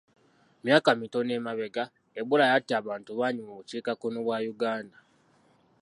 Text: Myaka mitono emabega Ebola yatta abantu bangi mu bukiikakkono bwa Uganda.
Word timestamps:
Myaka 0.63 0.89
mitono 0.99 1.31
emabega 1.39 1.83
Ebola 2.19 2.45
yatta 2.51 2.73
abantu 2.81 3.09
bangi 3.19 3.41
mu 3.47 3.53
bukiikakkono 3.57 4.17
bwa 4.25 4.37
Uganda. 4.53 4.97